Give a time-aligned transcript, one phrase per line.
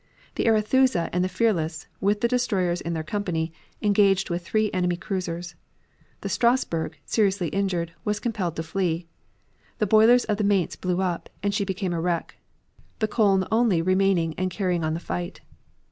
[0.33, 3.53] The Arethusa and the Fearless, with the destroyers in their company,
[3.83, 5.53] engaged with three enemy cruisers.
[6.21, 9.05] The Strasburg, seriously injured, was compelled to flee.
[9.77, 12.37] The boilers of the Mainz blew up, and she became a wreck.
[12.97, 15.41] The Koln only remaining and carrying on the fight.